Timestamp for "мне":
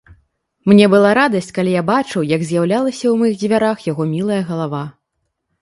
0.71-0.85